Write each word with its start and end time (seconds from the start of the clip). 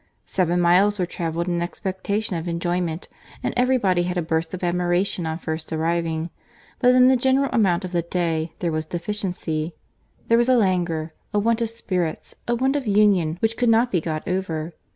Seven 0.25 0.59
miles 0.59 0.97
were 0.97 1.05
travelled 1.05 1.47
in 1.47 1.61
expectation 1.61 2.35
of 2.35 2.47
enjoyment, 2.47 3.07
and 3.43 3.53
every 3.55 3.77
body 3.77 4.01
had 4.01 4.17
a 4.17 4.21
burst 4.23 4.51
of 4.51 4.63
admiration 4.63 5.27
on 5.27 5.37
first 5.37 5.71
arriving; 5.71 6.31
but 6.79 6.95
in 6.95 7.07
the 7.07 7.15
general 7.15 7.51
amount 7.53 7.85
of 7.85 7.91
the 7.91 8.01
day 8.01 8.51
there 8.61 8.71
was 8.71 8.87
deficiency. 8.87 9.75
There 10.27 10.39
was 10.39 10.49
a 10.49 10.55
languor, 10.57 11.13
a 11.35 11.37
want 11.37 11.61
of 11.61 11.69
spirits, 11.69 12.33
a 12.47 12.55
want 12.55 12.75
of 12.75 12.87
union, 12.87 13.37
which 13.41 13.57
could 13.57 13.69
not 13.69 13.91
be 13.91 14.01
got 14.01 14.27
over. 14.27 14.73